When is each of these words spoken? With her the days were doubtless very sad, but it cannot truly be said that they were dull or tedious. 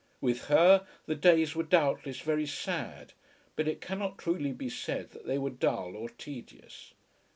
With 0.19 0.45
her 0.45 0.87
the 1.05 1.13
days 1.13 1.53
were 1.55 1.61
doubtless 1.61 2.21
very 2.21 2.47
sad, 2.47 3.13
but 3.55 3.67
it 3.67 3.81
cannot 3.81 4.17
truly 4.17 4.51
be 4.51 4.67
said 4.67 5.11
that 5.11 5.27
they 5.27 5.37
were 5.37 5.51
dull 5.51 5.95
or 5.95 6.09
tedious. 6.09 6.93